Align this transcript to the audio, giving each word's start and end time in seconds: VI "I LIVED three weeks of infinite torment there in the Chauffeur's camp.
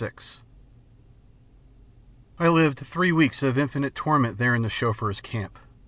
VI 0.01 0.09
"I 2.39 2.47
LIVED 2.47 2.79
three 2.79 3.11
weeks 3.11 3.43
of 3.43 3.55
infinite 3.55 3.93
torment 3.93 4.39
there 4.39 4.55
in 4.55 4.63
the 4.63 4.67
Chauffeur's 4.71 5.21
camp. 5.21 5.59